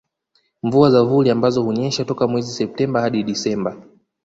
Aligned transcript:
Mvua 0.63 0.91
za 0.91 1.03
vuli 1.03 1.29
ambazo 1.29 1.61
hunyesha 1.63 2.05
toka 2.05 2.27
mwezi 2.27 2.51
Septemba 2.51 3.01
hadi 3.01 3.23
Desemba 3.23 3.77